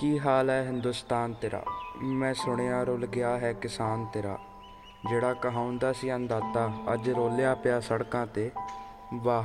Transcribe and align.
ਕੀ 0.00 0.18
ਹਾਲ 0.18 0.50
ਹੈ 0.50 0.62
ਹਿੰਦੁਸਤਾਨ 0.62 1.32
ਤੇਰਾ? 1.32 1.62
ਮੈਂ 2.02 2.34
ਸੁਣਿਆ 2.34 2.82
ਰੁੱਲ 2.82 3.06
ਗਿਆ 3.06 3.38
ਹੈ 3.38 3.52
ਕਿਸਾਨ 3.52 4.06
ਤੇਰਾ। 4.06 4.38
ਜਿਹੜਾ 5.08 5.34
ਕਹਾਉਂਦਾ 5.34 5.92
ਸੀ 5.92 6.14
ਅੰਦਾਤਾ, 6.14 6.72
ਅੱਜ 6.94 7.10
ਰੋਲਿਆ 7.10 7.54
ਪਿਆ 7.54 7.80
ਸੜਕਾਂ 7.80 8.26
ਤੇ। 8.26 8.50
ਵਾਹ, 9.14 9.44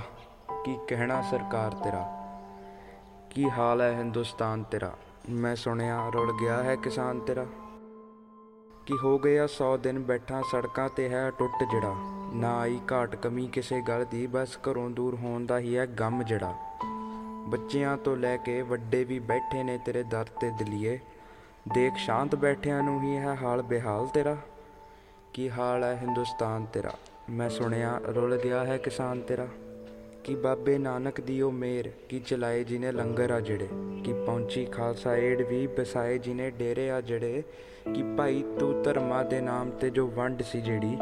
ਕੀ 0.66 0.78
ਕਹਿਣਾ 0.88 1.22
ਸਰਕਾਰ 1.22 1.72
ਤੇਰਾ? 1.72 2.14
ਕੀ 3.30 3.50
ਹਾਲ 3.50 3.82
ਹੈ 3.82 3.92
ਹਿੰਦੁਸਤਾਨ 3.92 4.64
ਤੇਰਾ? 4.64 4.94
ਮੈਂ 5.30 5.56
ਸੁਣਿਆ 5.56 6.10
ਰੁੱਲ 6.10 6.34
ਗਿਆ 6.42 6.64
ਹੈ 6.64 6.76
ਕਿਸਾਨ 6.76 7.20
ਤੇਰਾ। 7.20 7.46
ਕਿ 8.86 8.94
ਹੋ 9.04 9.20
ਗਿਆ 9.20 9.48
100 9.48 9.78
ਦਿਨ 9.78 10.00
ਬੈਠਾ 10.00 10.42
ਸੜਕਾਂ 10.42 10.90
ਤੇ 10.90 11.10
ਹੈ 11.10 11.32
ਟੁੱਟ 11.40 11.64
ਜਿਹੜਾ 11.72 11.94
ਨਾ 12.34 12.58
ਆਈ 12.58 12.80
ਘਾਟ 12.92 13.16
ਕਮੀ 13.16 13.48
ਕਿਸੇ 13.48 13.82
ਗੱਲ 13.82 14.06
ਦੀ, 14.12 14.28
ਬਸ 14.28 14.58
ਘਰੋਂ 14.58 14.90
ਦੂਰ 14.90 15.16
ਹੋਣ 15.16 15.46
ਦਾ 15.46 15.60
ਹੀ 15.60 15.78
ਹੈ 15.78 15.86
ਗਮ 15.86 16.24
ਜਿਹੜਾ 16.24 16.56
ਬੱਚਿਆਂ 17.48 17.98
ਤੋਂ 17.98 18.18
ਲੈ 18.18 18.38
ਕੇ 18.38 18.62
ਵੱਡੇ 18.62 19.04
ਵੀ 19.04 19.20
ਬੈਠੇ 19.20 19.64
ਨੇ 19.64 19.80
ਤੇਰੇ 19.86 20.04
ਦਰ 20.04 20.26
ਤੇ 20.42 20.50
ਦਲੀਏ। 20.50 21.00
ਦੇਖ 21.74 21.94
ਸ਼ਾਂਤ 21.98 22.36
ਬੈਠਿਆਂ 22.36 22.84
ਨੂੰ 22.84 23.04
ਹੀ 23.04 23.18
ਹੈ 23.18 23.36
ਹਾਲ 23.44 23.62
ਬੇਹਾਲ 23.62 24.08
ਤੇਰਾ। 24.08 24.38
ਕੀ 25.34 25.50
ਹਾਲ 25.50 25.84
ਹੈ 25.84 25.96
ਹਿੰਦੁਸਤਾਨ 25.96 26.66
ਤੇਰਾ? 26.66 26.92
ਮੈਂ 27.30 27.50
ਸੁਣਿਆ 27.50 28.02
ਰੁੱਲ 28.08 28.38
ਗਿਆ 28.38 28.66
ਹੈ 28.66 28.78
ਕਿਸਾਨ 28.78 29.22
ਤੇਰਾ। 29.22 29.48
ਕਿ 30.24 30.36
ਬਾਬੇ 30.36 30.78
ਨਾਨਕ 30.78 31.22
ਦੀ 31.22 31.42
ਉਹ 31.42 31.52
ਮੇਰ? 31.52 31.88
ਕੀ 32.10 32.20
ਚਲਾਏ 32.20 32.64
ਜਿਨੇ 32.64 32.92
ਲੰਗਰ 32.92 33.32
ਆ 33.32 33.40
ਜਿਹੜੇ 33.40 33.68
ਕਿ 34.06 34.14
ਪਹੁੰਚੀ 34.14 34.66
ਖਾਲਸਾ 34.66 35.16
ਏਡ 35.16 35.42
ਵੀ 35.42 35.68
ਬਸਾਏ 35.68 36.18
ਜਿਨੇ 36.18 36.50
ਡੇਰੇ 36.50 36.92
ਆ 36.92 37.02
ਜਿਹੜੇ 37.02 37.44
ਕਿ 37.96 38.04
ਭਾਈ 38.18 38.44
ਤੂੰ 38.60 38.84
ਧਰਮਾਂ 38.84 39.26
ਦੇ 39.26 39.42
ਨਾਮ 39.42 39.70
ਤੇ 39.70 39.90
ਜੋ 39.90 40.08
ਵੰਡ 40.08 40.42
ਸੀ 40.42 40.62
ਜਿਹੜੀ 40.62 40.98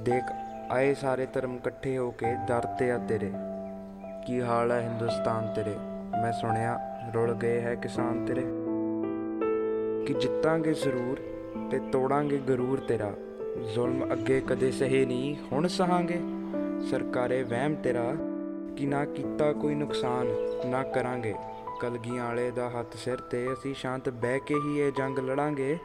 ਦੇਖ, 0.00 0.24
ਆਏ 0.70 0.94
ਸਾਰੇ 0.94 1.26
ਧਰਮ 1.26 1.56
ਇਕੱਠੇ 1.56 1.98
ਹੋ 1.98 2.10
ਕੇ 2.10 2.26
ਦਰ 2.48 2.66
ਤੇ 2.78 2.90
ਆ 2.90 2.98
ਤੇਰੇ। 2.98 3.32
ਕੀ 4.26 4.40
ਹਾਲ 4.40 4.72
ਹੈ 4.72 4.80
ਹਿੰਦੁਸਤਾਨ 4.80 5.52
ਤੇਰੇ? 5.56 5.74
ਮੈਂ 6.22 6.32
ਸੁਣਿਆ, 6.32 7.00
ਰੁੱਲ 7.14 7.34
ਗਏ 7.34 7.60
ਹੈ 7.60 7.74
ਕਿਸਾਨ 7.74 8.26
ਤੇਰੇ। 8.26 8.44
ਕਿ 10.06 10.14
ਜਿੱਤਾਂਗੇ 10.14 10.74
ਜ਼ਰੂਰ 10.74 11.20
ਤੇ 11.70 11.78
ਤੋੜਾਂਗੇ 11.78 12.38
ਗਰੂਰ 12.38 12.80
ਤੇਰਾ। 12.80 13.12
ਜ਼ੁਲਮ 13.74 14.12
ਅੱਗੇ 14.12 14.40
ਕਦੇ 14.40 14.70
ਸਹੇ 14.70 15.06
ਨਹੀਂ, 15.06 15.36
ਹੁਣ 15.52 15.66
ਸਹਾਂਗੇ। 15.66 16.20
ਸਰਕਾਰੇ 16.90 17.42
ਵਹਿਮ 17.42 17.74
ਤੇਰਾ 17.74 18.14
ਕਿ 18.76 18.86
ਨਾ 18.86 19.04
ਕੀਤਾ 19.04 19.52
ਕੋਈ 19.52 19.74
ਨੁਕਸਾਨ, 19.74 20.26
ਨਾ 20.66 20.82
ਕਰਾਂਗੇ। 20.82 21.34
ਕਲਗੀਆਂ 21.80 22.24
ਵਾਲੇ 22.24 22.50
ਦਾ 22.50 22.70
ਹੱਥ 22.70 22.96
ਸਿਰ 22.96 23.18
ਤੇ 23.18 23.52
ਅਸੀਂ 23.52 23.74
ਸ਼ਾਂਤ 23.74 24.08
ਬਹਿ 24.08 24.40
ਕੇ 24.46 24.54
ਹੀ 24.54 24.80
ਇਹ 24.80 24.92
ਜੰਗ 24.92 25.18
ਲੜਾਂਗੇ। 25.18 25.78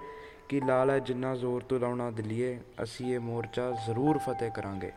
ਕਿ 0.49 0.61
ਲਾਲ 0.65 0.89
ਹੈ 0.89 0.99
ਜਿੰਨਾ 0.99 1.35
ਜ਼ੋਰ 1.35 1.61
ਤੋਂ 1.61 1.79
ਲਾਉਣਾ 1.79 2.11
ਦਿਲੀਏ, 2.11 2.59
ਅਸੀਂ 2.83 3.13
ਇਹ 3.13 3.19
ਮੋਰਚਾ 3.19 3.71
ਜ਼ਰੂਰ 3.71 4.17
ਫਤਿਹ 4.17 4.51
ਕਰਾਂਗੇ। 4.51 4.91